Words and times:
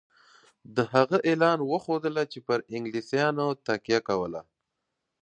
د 0.75 0.77
هغه 0.93 1.17
اعلان 1.29 1.59
وښودله 1.69 2.23
چې 2.31 2.39
پر 2.47 2.59
انګلیسیانو 2.75 3.47
تکیه 3.67 3.99
کوله. 4.07 4.41